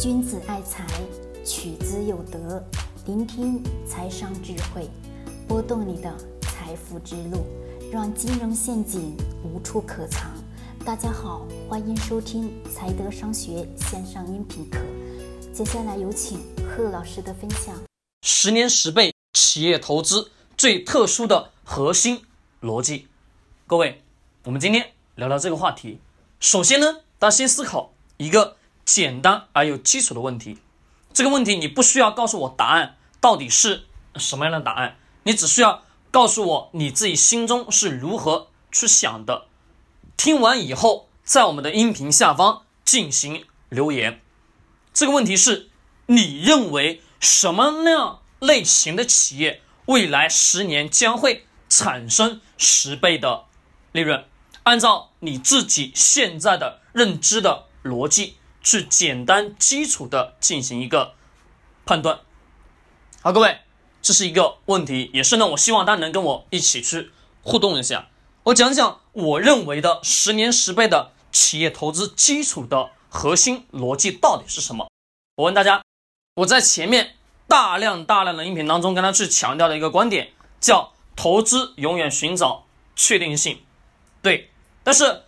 [0.00, 0.84] 君子爱财，
[1.44, 2.62] 取之有德。
[3.06, 4.90] 聆听财商智慧，
[5.46, 7.46] 拨动你的财富之路，
[7.92, 10.32] 让金融陷阱无处可藏。
[10.84, 14.80] 大家好，欢迎收听财德商学线上音频课。
[15.52, 17.74] 接下来有请贺老师的分享。
[18.22, 22.20] 十年十倍企业投资最特殊的核心
[22.60, 23.06] 逻辑，
[23.68, 24.02] 各位，
[24.42, 26.00] 我们今天聊聊这个话题。
[26.40, 28.56] 首先呢，大家先思考一个。
[28.84, 30.58] 简单而有基础的问题，
[31.12, 33.84] 这个问题你不需要告诉我答案到底是
[34.16, 39.46] 什么样的答案，你只需要告诉我你自己心中是如何去想的。
[40.16, 44.20] 听完以后，在我们的音频下方进行留言。
[44.92, 45.70] 这个问题是：
[46.06, 53.46] 你认为什么样类型的企业未来十年将会产生十倍的
[53.92, 54.24] 利润？
[54.62, 58.36] 按照你自己现在的认知的逻辑。
[58.64, 61.12] 去简单基础的进行一个
[61.84, 62.20] 判断。
[63.20, 63.58] 好，各位，
[64.02, 67.10] 这是一个问题，也是呢，我希望大家能跟我一起去
[67.42, 68.08] 互动一下。
[68.44, 74.88] 我讲讲我认为的十年十倍的企业投资基础的核心逻辑到底是什么。
[75.36, 75.82] 我问大家，
[76.36, 82.64] 我在前面大量大量的音频当中跟他去强调的一个观点，叫投资永远寻找
[82.96, 83.60] 确定性。
[84.22, 84.50] 对，
[84.82, 85.23] 但是。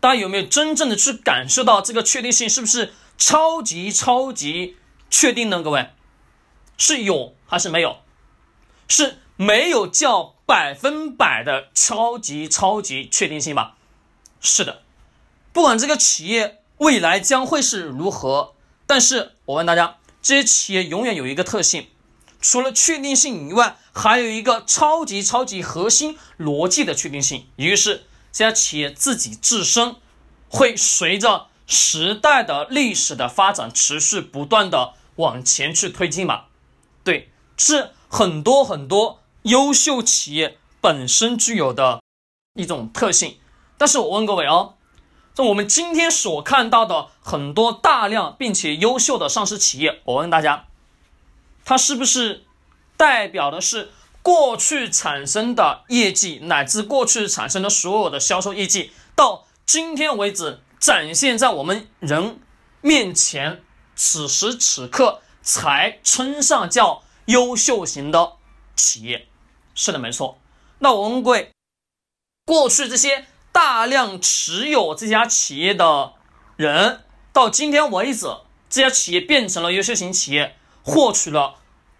[0.00, 4.76] 大家有没有真正的去感受到这个确定性是不是超级超级
[5.10, 5.60] 确定呢？
[5.60, 5.90] 各位，
[6.76, 7.96] 是有还是没有？
[8.86, 13.76] 是没有叫百分百的超级超级确定性吧？
[14.40, 14.82] 是的，
[15.52, 18.54] 不管这个企业未来将会是如何，
[18.86, 21.88] 但是我问大家，这些企业永远有一个特性，
[22.40, 28.04] 除了确定性以外，还有一个超级超级核心逻辑的确定性，一个是。
[28.30, 29.96] 这家企业自己自身
[30.48, 36.44] 会随着时代的历史的发展，持续不断的往前去推进嘛？
[37.02, 42.00] 对，是很多很多优秀企业本身具有的
[42.54, 43.38] 一种特性。
[43.76, 44.74] 但是我问各位哦，
[45.34, 50.66] 就我们今天所看到的很多大量并且优秀的上市企业，我问大家，
[51.64, 52.44] 它是不是
[52.96, 53.90] 代表的是？
[54.28, 62.38] 过去产生的业绩，乃至过去产生的所有的销售业绩，到今天为止展现在我们人
[62.82, 63.62] 面前，
[63.96, 68.32] 此时此刻才称上叫优秀型的
[68.76, 69.28] 企业。
[69.74, 70.36] 是的，没错。
[70.80, 71.52] 那我问贵，
[72.44, 76.12] 过去这些大量持有这家企业的
[76.56, 77.02] 人，
[77.32, 78.26] 到今天为止，
[78.68, 81.54] 这家企业变成了优秀型企业，获取了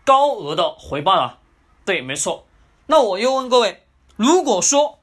[0.04, 1.37] 高额的回报了。
[1.88, 2.44] 对，没错。
[2.88, 3.82] 那我又问各位，
[4.16, 4.98] 如果说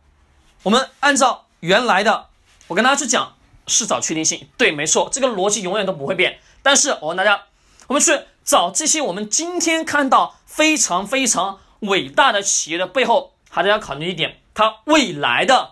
[0.61, 2.27] 我们按照原来的，
[2.67, 6.37] 我跟大家去讲是找确定性，对，没错，这个逻辑永远都不会变。
[6.61, 7.45] 但是我问大家，
[7.87, 15.71] 我们去找这些我们今天看到非常非常伟大的企业的背后，还是要考虑一点，它未来的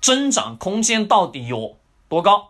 [0.00, 1.76] 增长空间到底有
[2.08, 2.48] 多高？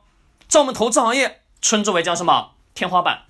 [0.48, 3.24] 在我们投资行业称之为叫什么天花板？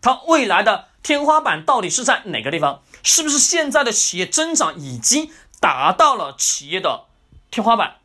[0.00, 2.80] 它未来的天花板到底是在哪个地方？
[3.06, 5.30] 是不是现在的企业增长已经
[5.60, 7.04] 达到了企业的
[7.52, 7.98] 天花板？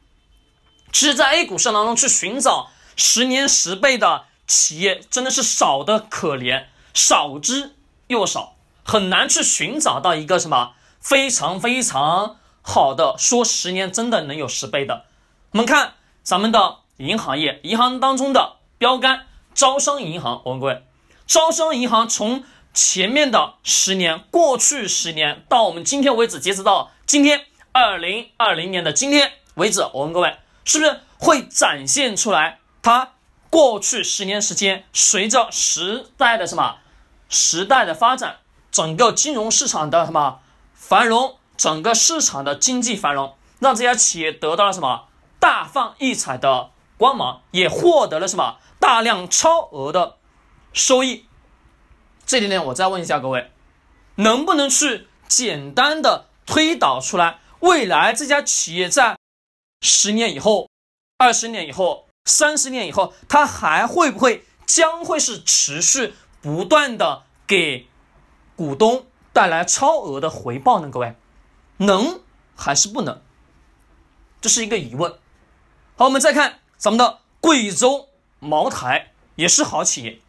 [0.94, 7.76] 其实，在 A 股市场当中去寻找十年十倍的企业，真的是少的可怜，少之
[8.08, 15.06] 又少，很难去寻找到一个什么非常非常好的说十年真的能有十倍的。
[15.54, 19.26] 我们看咱们的银行业，银行当中的标杆
[19.56, 20.86] 招商银行，我问各位，
[21.26, 22.44] 招商银行从
[22.74, 33.12] 前面的十年，过去十年到我们今天为止，截止到今天二零二零年的今天为止，我问各位，是不是会展现出来它
[33.50, 36.78] 过去十年时间，随着时代的什么
[37.28, 38.38] 时代的发展，
[38.72, 40.40] 整个金融市场的什么
[40.74, 45.08] 繁荣，整个市场的经济繁荣，让这家企业得到了什么
[45.40, 50.16] 大放异彩的光芒，也获得了什么大量超额的
[50.72, 51.26] 收益。
[52.26, 53.52] 这点点，我再问一下各位，
[54.16, 59.18] 能不能去简单的推导出来，未来这家企业在
[59.82, 60.70] 十年以后、
[61.18, 67.88] 二十年以后、三十年以后，它还会不会将会是持续不断的给
[68.56, 70.90] 股东带来超额的回报呢？
[70.90, 71.16] 各位，
[71.78, 72.22] 能
[72.56, 73.22] 还是不能？
[74.40, 75.12] 这是一个疑问。
[75.96, 78.10] 好，我们再看咱们的贵州
[78.40, 80.20] 茅台，也是好企业。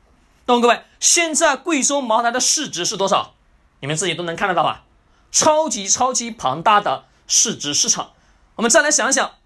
[0.52, 3.32] 那么各位，现在贵州茅台的市值是多少？
[3.80, 4.84] 你们自己都能看得到吧？
[5.30, 8.10] 超级超级庞大的市值市场。
[8.56, 9.36] 我们再来想想，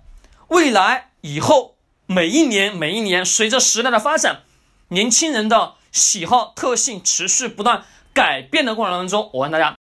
[0.48, 1.76] 未来以后
[2.06, 4.42] 每一年每一年，随着时代的发展，
[4.88, 9.76] 年轻人的喜好特性持续不断改变的过程当中，我问大家，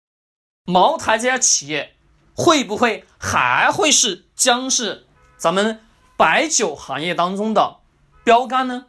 [0.67, 1.97] 茅台这家企业
[2.35, 5.07] 会不会还会是将是
[5.39, 5.81] 咱们
[6.19, 7.79] 白酒行业当中的
[8.23, 8.85] 标杆呢？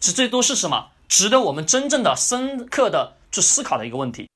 [0.00, 0.88] 这最多是什么？
[1.08, 4.28] 值得我们真正的深刻的去思考的一个问题。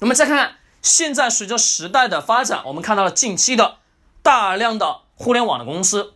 [0.00, 3.78] 那么再看看现在随着时代的发展，我们看到了近期的
[4.22, 6.14] 大量的互联网的公司，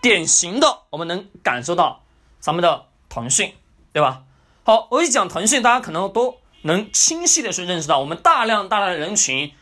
[0.00, 2.04] 典型的我们能感受到
[2.40, 3.54] 咱们的腾讯，
[3.92, 4.22] 对吧？
[4.64, 9.52] 好，我一讲腾讯，大家可能都能清晰的去认识到，我们大量大量的人群，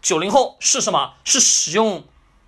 [0.00, 1.14] 九零后是什么？
[1.24, 2.04] 是使用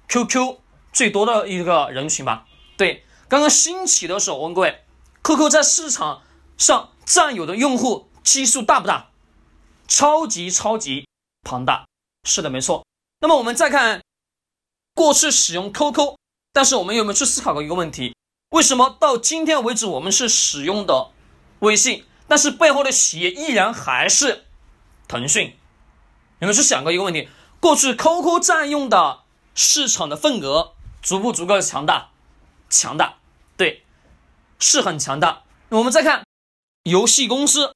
[0.09, 0.57] QQ
[0.93, 2.47] 最多的一个人群吧？
[2.77, 4.83] 对，刚刚兴起的时候，我问各位
[5.23, 6.23] ，QQ 在市场
[6.61, 9.11] 上占有的用户基数大不大？
[9.89, 11.09] 超级超级
[11.43, 11.87] 庞大，
[12.23, 12.87] 是的，没错。
[13.21, 14.01] 那么我们再看
[14.95, 16.15] 过去使用 QQ，
[16.53, 18.15] 但是我们有没有去思考过一个问题？
[18.51, 21.11] 为什么到今天为止我们是使用的
[21.61, 24.45] 微信，但是背后的企业依然还是
[25.09, 25.57] 腾讯？
[26.41, 27.29] 有没有去想过一个问题？
[27.59, 29.21] 过去 QQ 占用的
[29.55, 32.11] 市场的份额足不足够强大？
[32.69, 33.17] 强大，
[33.57, 33.85] 对，
[34.59, 35.43] 是很强大。
[35.71, 36.25] 我们再看
[36.85, 37.73] 游戏公司。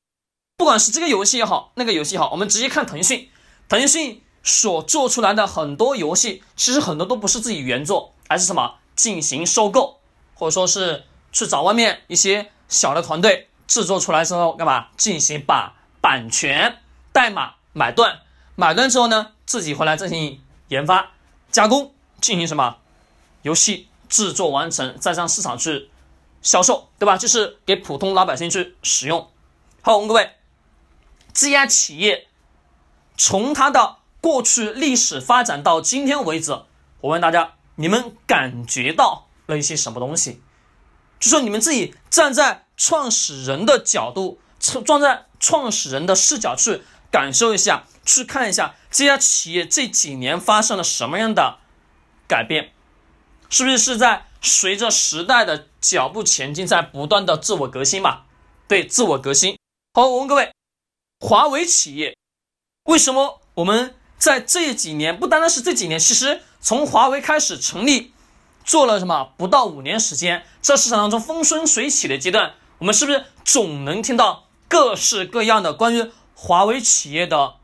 [0.57, 3.29] 不管是这个游戏也好，那个游戏也好，我们直接看腾讯，
[3.69, 9.99] 腾讯所做出来的很多游戏，其实很多都不是自己原作，而是什么进行收购，
[10.35, 14.87] 或者说是去找外面一些小的团队制作出来之后，干嘛？
[14.97, 16.79] 进行把版权
[17.13, 18.21] 代码买断，
[18.55, 21.11] 买断之后呢，自己回来进行研发
[21.51, 22.77] 加工，进行什么？
[23.43, 25.91] 游戏制作完成，再上市场去
[26.45, 27.17] 销售，对吧？
[27.17, 29.29] 就是给普通老百姓去使用。
[29.83, 30.31] 好，我们各位。
[31.33, 32.29] 这家企业
[33.17, 36.53] 从它的过去历史发展到今天为止，
[37.01, 40.41] 我问大家，你们感觉到了一些什么东西？
[41.19, 51.59] 就说你们自己站在创始人的角度，站在创始人的视角去感受一下，去看一下这家企业这几年发生了什么样的
[52.29, 52.73] 改变，
[53.51, 58.25] 是不是是在随着时代的脚步前进，在不断的自我革新嘛？
[58.69, 59.59] 对，自我革新。
[59.95, 60.53] 好，我问各位。
[61.21, 62.19] 华为企业
[62.85, 68.13] 为什么我们在这几年不单单是这几年，其实从华为开始成立，
[68.65, 77.55] 做了什么不到五年时间，在市场当中风生水起的阶段，我们是不是总能听到各式各样的关于华为企业的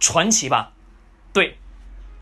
[0.00, 0.72] 传奇吧？
[1.32, 1.58] 对，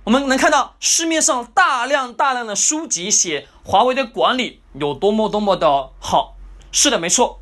[0.07, 6.37] 我们能看到市面上大量大量的书籍写华为的管理有多么多么的好。
[6.71, 7.41] 是的，没错。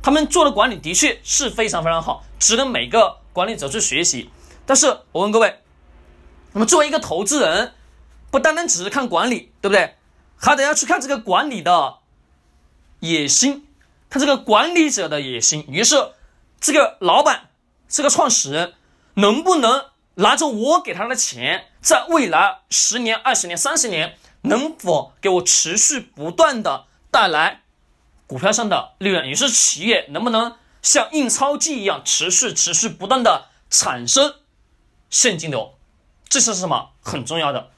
[0.00, 4.30] 他们做的管理的确是非常非常好，值得每个管理者去学习。
[4.64, 5.60] 但是我问各位，
[6.52, 7.74] 那么作为一个投资人，
[8.30, 9.96] 不单单只是看管理，对不对？
[10.36, 11.96] 还得要去看这个管理的
[13.00, 13.66] 野心，
[14.08, 15.66] 看这个管理者的野心。
[15.68, 16.12] 于是，
[16.60, 17.48] 这个老板，
[17.88, 18.74] 这个创始人，
[19.14, 27.62] 能不能拿着我给他的钱，在未来十年、二十年、三十年，能否给我持续不断的带来？
[28.26, 34.34] 股票上的利润，也是企业能不能像印钞机一样持续、持续不断的产生
[35.08, 35.78] 现金流，
[36.28, 37.70] 这是什么很重要的。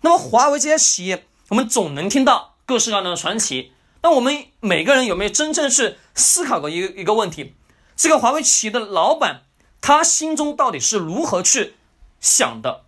[0.00, 3.72] 那么华为这些企业，我们总能听到各式各样的传奇。
[4.02, 7.54] 那我们每个人有没有真正去思考过一一个问题？
[7.94, 9.42] 这个华为企业的老板，
[9.80, 11.76] 他心中到底是如何去
[12.20, 12.86] 想的？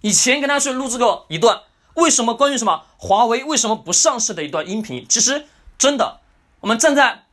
[0.00, 1.62] 以前跟大家去录制过一段，
[1.94, 5.06] 为什么关于什么华为为什么不上市的一段音频？
[5.08, 5.46] 其实。
[5.78, 6.18] 真的，
[6.58, 7.26] 我们站在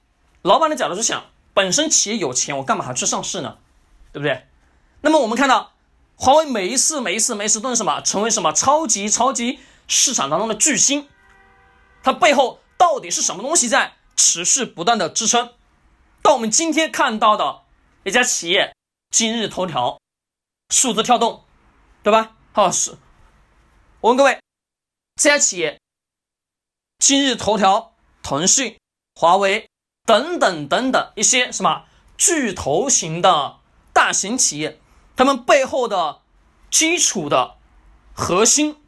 [0.44, 3.58] 老板的角度去想，本身企业有钱，我干嘛还去上市呢？
[4.14, 4.46] 对不对？
[5.02, 5.72] 那么我们看到
[6.16, 8.02] 华为每一次、每一次、每一次都是什么？
[8.02, 9.58] 成为什么超级超级
[9.88, 11.10] 市场当中的巨星？
[12.04, 15.50] 它背后到底是什么东西在持续不断的支撑？
[16.22, 17.62] 到我们今天看到的
[18.04, 18.76] 一家企业，
[19.10, 19.98] 今日头条、
[20.70, 21.44] 数字跳动，
[22.04, 22.35] 对吧？
[22.56, 22.92] 好，是。
[24.00, 24.40] 我问各位，
[25.16, 25.82] 这家企业，
[27.00, 27.92] 今日头条。
[28.24, 28.80] 腾讯、
[29.14, 29.70] 华为
[30.06, 31.86] 等等等等一些什么
[32.18, 33.58] 巨头型的
[33.92, 34.80] 大型企业，
[35.18, 36.22] 他们背后的
[36.72, 37.58] 基础的
[38.16, 38.82] 核心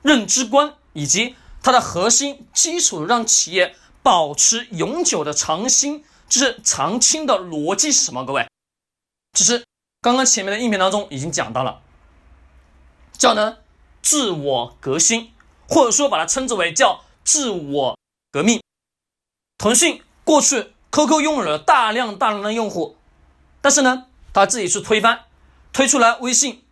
[0.00, 8.24] 认知观，以及它的核心基础让企业保持永久的长新，就是长青的逻辑是什么？
[8.24, 8.48] 各位，
[9.34, 9.64] 其实
[10.00, 11.80] 刚刚前面的音频当中已经讲到了，
[13.20, 13.58] 叫呢
[14.00, 15.30] 自我革新，
[15.68, 17.98] 或者说把它称之为叫自我
[18.32, 18.62] 革命。
[19.58, 22.96] 腾讯过去 QQ 拥有了大量大量的用户，
[23.60, 25.26] 但是呢，他自己去推翻，
[25.70, 26.64] 推出来微信，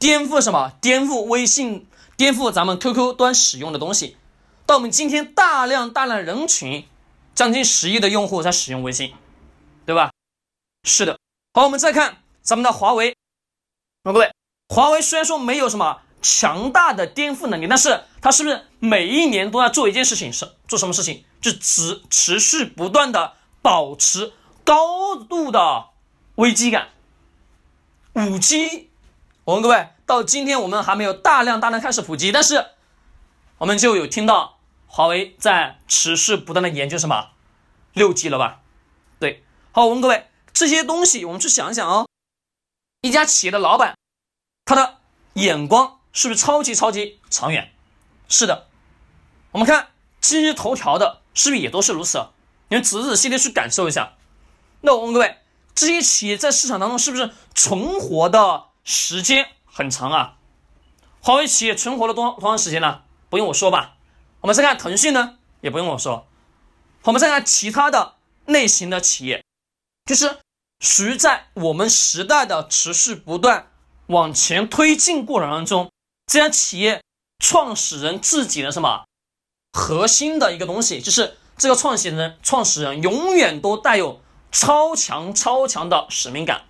[0.00, 0.72] 颠覆什么？
[0.80, 4.16] 颠覆微信，颠覆咱们 QQ 端使用的东西。
[4.66, 6.84] 到我们今天，大量大量人群，
[7.32, 9.14] 将近十亿的用户在使用微信，
[9.86, 10.10] 对吧？
[10.82, 11.16] 是的。
[11.54, 13.16] 好，我们再看咱们的华为。
[14.02, 14.32] 各位，
[14.72, 20.32] 华为虽然说没有什么强大的颠覆能力，但是它是不是每一年都要做一件事情？
[20.32, 21.26] 是做什么事情？
[21.42, 24.32] 就持持续不断的保持
[24.64, 25.88] 高度的
[26.36, 26.88] 危机感。
[28.14, 28.88] 五 G，
[29.44, 32.68] 我问各位，到今天我们还没有大量大量开始普及，但是
[33.58, 37.32] 我们就有听到华为在持续不断的研究什么
[37.92, 38.60] 六 G 了吧？
[39.18, 40.28] 对，好，我问各位。
[40.54, 42.06] 这些东西，我们去想一想哦。
[43.02, 43.96] 一家企业的老板，
[44.64, 44.98] 他的
[45.34, 47.72] 眼光是不是超级超级长远？
[48.28, 48.68] 是的。
[49.50, 49.88] 我们看
[50.20, 52.28] 今日头条的，是不是也都是如此？
[52.68, 54.14] 你们仔仔细细去感受一下。
[54.80, 55.38] 那我问各位，
[55.74, 60.36] 这些企业在市场当中是不是存活的时间很长啊？
[61.20, 63.02] 华为企业存活了多多长时间呢？
[63.28, 63.96] 不用我说吧。
[64.40, 66.26] 我们再看腾讯呢，也不用我说。
[67.02, 68.14] 我们再看其他的
[68.46, 69.44] 类型的企业。
[70.04, 70.38] 就是
[70.80, 73.70] 属于在我们时代的持续不断
[74.06, 75.90] 往前推进过程当中，
[76.26, 77.02] 这家企业
[77.38, 79.04] 创始人自己的什么
[79.72, 86.64] 核心的一个东西，就是这个创始人创始人永远都带有超强超强的使命感。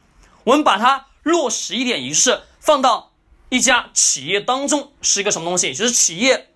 [0.44, 3.12] 我们把它落实一点仪式，放到
[3.48, 5.74] 一家企业当中是一个什么东西？
[5.74, 6.52] 就是企业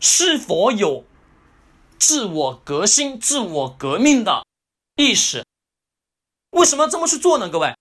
[0.00, 1.04] 是否有
[1.98, 4.44] 自我革新、自我革命的
[4.96, 5.44] 意识。
[6.50, 7.48] 为什么要这么去做呢？
[7.48, 7.74] 各位，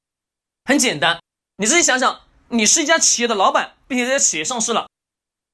[0.65, 1.19] 很简单，
[1.59, 4.87] 你自己想想，你是一家企业的老板，并且这家企业上市了。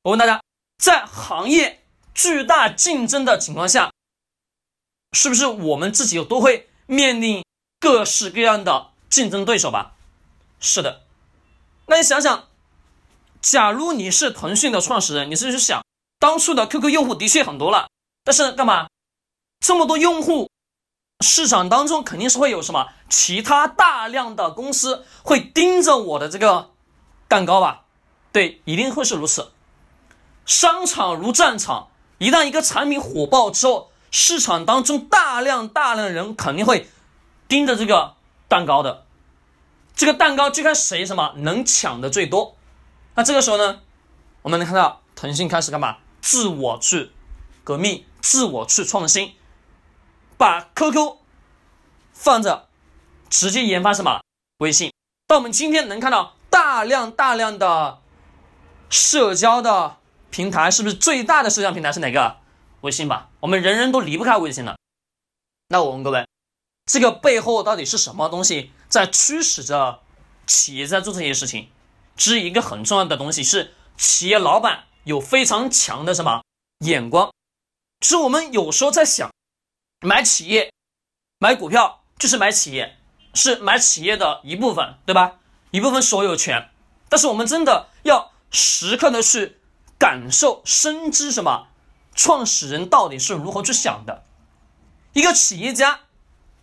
[0.01, 0.41] 我问大家，
[0.77, 3.93] 在行业巨大竞争的情况下，
[5.13, 7.45] 是不是我们自己都会面临
[7.79, 9.93] 各式各样的竞争对手吧？
[10.59, 11.03] 是的。
[11.85, 12.49] 那你想想，
[13.41, 15.85] 假如你是腾讯的创始人，你是不是想，
[16.19, 17.87] 当初的 QQ 用户的确很多了，
[18.25, 18.89] 但是干嘛
[19.61, 20.49] 这么多用户？
[21.23, 26.69] 市场当中肯定是会有什么其他大量的公司会盯着我的这个
[27.27, 27.85] 蛋糕吧？
[28.31, 29.51] 对，一定会是如此。
[30.45, 31.87] 商场如战场，
[32.17, 36.89] 一旦一个产品火爆之后，市场当中大量大量的人肯定会
[37.47, 38.15] 盯着这个
[38.47, 39.05] 蛋糕的。
[39.95, 42.57] 这个蛋糕就看谁什么能抢的最多。
[43.15, 43.79] 那这个时候呢，
[44.41, 45.97] 我们能看到腾讯开始干嘛？
[46.19, 47.11] 自我去
[47.63, 49.33] 革命，自我去创新。
[50.43, 51.19] 把 QQ
[52.11, 52.67] 放着，
[53.29, 54.19] 直接研发什么
[54.57, 54.91] 微信？
[55.25, 58.01] 到我们今天能看到大量大量的
[58.89, 62.39] 社交的平台，是不是最大的社交平台是哪个？
[62.81, 64.75] 微信吧，我们人人都离不开微信了。
[65.69, 66.27] 那我问各位，
[66.87, 70.01] 这个背后到底是什么东西在驱使着
[70.45, 71.69] 企业在做这些事情？
[72.17, 76.43] 是一个很重要的东西，是企业老板有非常强的什么
[76.79, 77.31] 眼光？
[78.01, 79.32] 是我们有时候在想。
[80.03, 80.69] 买企业，
[81.39, 82.97] 买股票就是买企业，
[83.33, 85.37] 是买企业的一部分，对吧？
[85.71, 86.69] 一部分所有权。
[87.07, 89.57] 但是我们真的要时刻的去
[89.97, 91.67] 感受、深知什么？
[92.15, 94.23] 创始人到底是如何去想的？
[95.13, 96.01] 一个企业家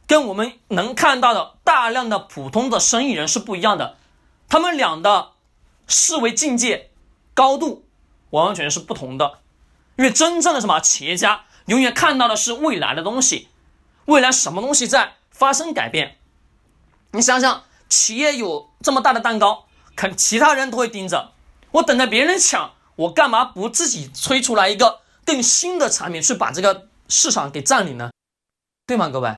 [0.06, 3.97] 跟我们能看到的大量的普通的生意人是不一样的，
[4.49, 5.32] 他们俩的
[5.88, 6.90] 思维境界
[7.32, 7.87] 高度
[8.30, 9.38] 完完全全是不同的。
[9.97, 11.47] 因为真正的什么企业家？
[11.66, 13.48] 永远看到的是未来的东西，
[14.06, 16.16] 未来什么东西在发生改变？
[17.12, 21.32] 你想想，企业有这么大的蛋糕，肯其他人都会盯着。
[21.72, 28.10] 我等着别人抢，我干嘛不自己推出来一个更新的产品，去把这个市场给占领呢？
[28.86, 29.36] 对吗，各位？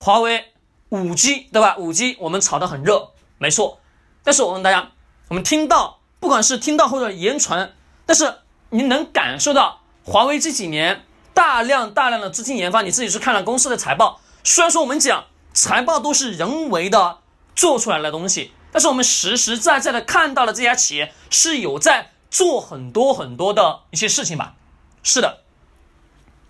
[0.00, 0.52] 华为
[0.88, 1.76] 五 G 对吧？
[1.76, 3.80] 五 G 我们炒得很热，没错。
[4.24, 4.90] 但是我问大家，
[5.28, 7.74] 我们听到，不管是听到或者言传，
[8.06, 8.38] 但是
[8.70, 9.81] 你能感受到？
[10.04, 14.20] 华为这几年大量大量的资金研发，你自己去看了公司的财报。
[14.44, 17.20] 虽然说我们讲财报都是人为的
[17.54, 24.54] 做出来的东西，但是我们实实在在的看到了这家企业是有在做很多很多的一些事情吧？
[25.02, 25.42] 是的，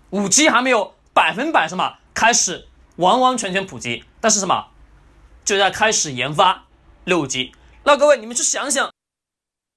[0.09, 4.67] 五 G 还没有百分百什么开始完完全全普及，但是什么
[5.45, 6.65] 就在开始研发
[7.03, 7.51] 六 G。
[7.83, 8.91] 那各位你们去想想，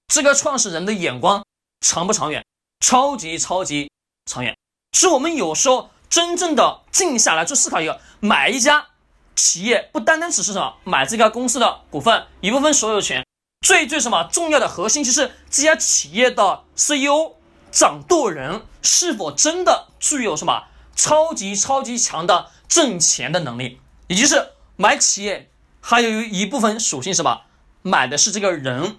[0.09, 1.45] 这个创始人的眼光
[1.80, 2.45] 长不长远？
[2.80, 3.90] 超级超级
[4.26, 4.56] 长远，
[4.92, 8.87] 是我们有时候真正的静下来去思考一个，买一家
[9.35, 13.26] 企业不单单只是什么买这家公司的股份一部分所有权，
[13.61, 17.35] 最最什么重要的核心就是这家企业的 CEO
[17.71, 20.64] 掌舵人是否真的具有什么
[20.95, 27.42] 超级超级强的挣钱的能力，也就是买企业还有一部分属性什么
[27.83, 28.99] 买的是这个人，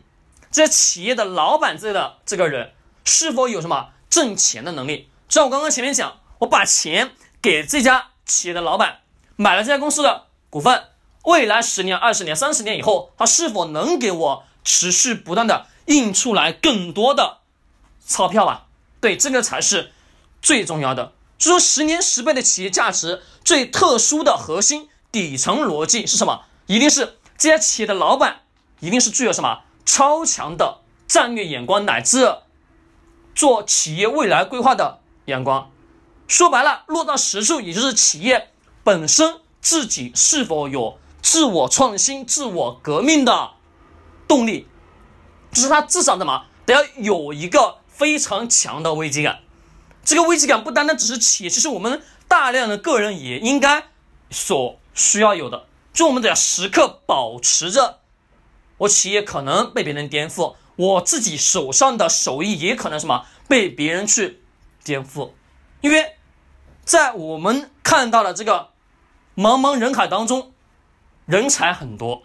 [0.52, 2.74] 这企业的老板这的这个人。
[3.08, 5.10] 是否有什么挣钱的能力？
[5.30, 7.12] 就像我刚刚前面讲，我把钱
[7.42, 9.00] 给这家企业的老板，
[9.38, 10.84] 买了这家公司的股份，
[11.24, 17.38] 未来十年、二十年、三十年以后，它是否能给我持续不断的印出来更多的
[18.06, 18.66] 钞票啊？
[19.00, 19.92] 对，这个才是
[20.42, 21.14] 最重要的。
[21.40, 26.44] 所以说，十年十倍的企业价值最特殊的核心底层逻辑是什么？
[26.66, 28.42] 一定是这家企业的老板
[28.82, 32.40] 一定是具有什么超强的战略眼光，乃至
[33.38, 35.70] 做企业未来规划的眼光。
[36.28, 38.50] 说白了，落到实处，也就是企业
[38.84, 43.52] 本身自己是否有自我创新、自我革命的
[44.28, 44.68] 动力，
[45.52, 49.42] 就是他至少怎么得要有一个非常强的危机感。
[50.04, 53.84] 这个危机感不单单只是企业，其实我们大量的个人也应该
[54.32, 55.68] 所需要有的。
[55.94, 58.00] 就我们得要时刻保持着，
[58.80, 64.42] 我企业可能被别人颠覆，我自己手上的手艺也可能什么被别人去
[64.84, 65.32] 颠覆，
[65.82, 66.14] 因为。
[66.88, 68.70] 在我们看到的这个
[69.36, 70.54] 茫茫人海当中，
[71.26, 72.24] 人才很多，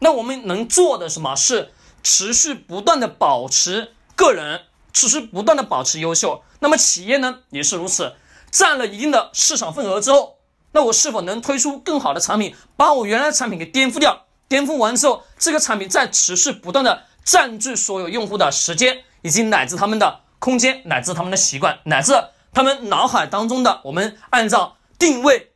[0.00, 1.72] 那我们能做的什么是
[2.02, 6.42] 持续不断的保持个人，持续不断的保持优秀。
[6.58, 8.16] 那么企业呢也是如此，
[8.50, 10.38] 占了一定的市场份额之后，
[10.72, 14.26] 那我是否能推出更好的产品，把我原来的产品给颠覆掉？
[14.48, 22.12] 颠覆完之后，这个产品再持续不断的占据所有用户的时间，以及乃至他们的空间，乃至他们的习惯，乃至。
[22.54, 25.52] 他们脑海当中的，我们按照定位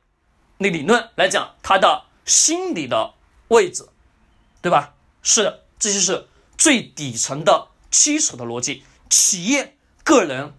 [0.56, 3.12] 那理论来讲，他的心理的
[3.48, 3.86] 位置，
[4.62, 4.94] 对吧？
[5.22, 8.82] 是的，这就是最底层的基础的逻辑。
[9.10, 10.54] 企业、个人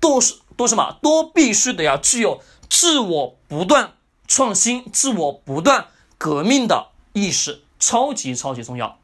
[0.00, 0.98] 都是都什么？
[1.00, 3.92] 都必须得要具有自我不断
[4.26, 5.86] 创新、自我不断
[6.18, 8.98] 革命的意识，超级超级重要。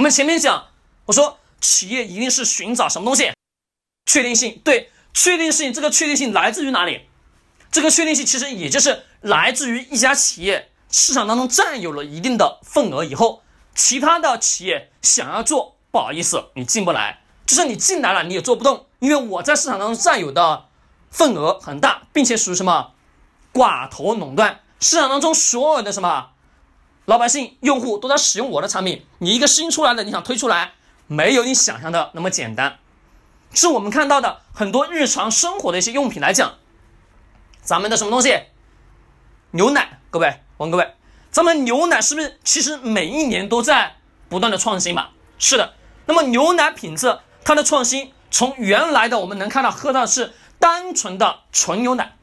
[0.00, 0.68] 我们前面讲，
[1.04, 3.30] 我说企业一定是寻找什么东西？
[4.06, 4.90] 确定性，对。
[5.12, 7.02] 确定性，这个确定性来自于哪里？
[7.70, 13.42] 这个确定性其实也就是来自于一家企业市场当中占有了一定的份额以后，
[13.74, 17.22] 其他的企业想要做，不好意思，你进不来。
[17.44, 20.64] 就是你进来了，你也做不动，因为我在市场当中占有的
[21.10, 22.92] 份额很大，并且属于什么
[23.52, 24.60] 寡头垄断。
[24.80, 26.30] 市场当中所有的什么
[27.10, 30.74] 老百姓、用户都在使用我的产品，你一个新出来的，你想推出来，
[31.08, 32.78] 没有你想象的那么简单。
[33.52, 36.54] 是我们看到的很多日常生活的一些用品来讲，
[37.62, 38.40] 咱们的什么东西？
[39.50, 40.94] 牛奶，各位，问各位，
[41.32, 43.96] 咱们牛奶是不是其实每一年都在
[44.28, 45.08] 不断的创新嘛？
[45.36, 45.74] 是的。
[46.06, 52.14] 那么牛奶品质它的创新，从原来的我们能看到喝到的是单纯的纯牛奶，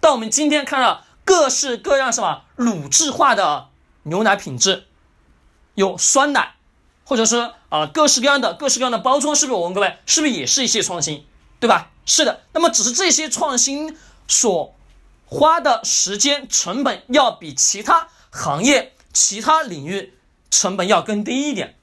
[0.00, 3.68] 到我们今天看到各式各样什么乳制化的
[4.02, 4.86] 牛奶品质，
[5.74, 6.54] 有酸奶。
[7.04, 9.54] 或者是啊，各式各样的、各式各样的包装，是不是？
[9.56, 11.26] 我问各位，是不是也是一些创新，
[11.58, 11.90] 对吧？
[12.06, 12.44] 是的。
[12.52, 14.76] 那么，只是这些创新所
[15.26, 20.16] 花的时间成本要比其他行业、其他领域
[20.52, 21.76] 成本要更低一点。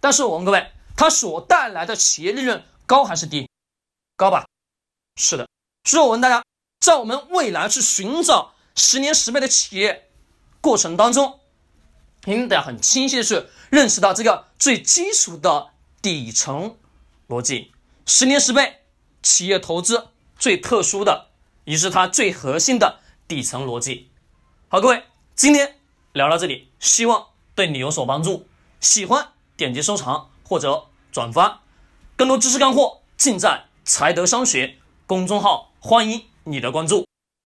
[0.00, 3.50] 但是，我问各位，它所带来的企业利润高还是低？
[4.16, 4.46] 高吧？
[5.16, 5.46] 是的。
[5.84, 6.42] 所以，我问大家，
[6.80, 10.08] 在我们未来去寻找十年十倍的企业
[10.62, 11.39] 过程当中。
[12.26, 15.70] 应得很清晰的是认识到这个最基础的
[16.02, 16.76] 底层
[17.28, 17.72] 逻辑，
[18.06, 18.82] 十年十倍
[19.22, 21.28] 企业投资最特殊的，
[21.64, 24.10] 也是它最核心的底层逻辑。
[24.68, 25.04] 好，各位，
[25.34, 25.78] 今天
[26.12, 28.46] 聊到这里，希望对你有所帮助。
[28.80, 31.62] 喜欢点击收藏或者转发，
[32.16, 37.09] 更多知识干货尽在财德商学公众号，欢迎你的关注。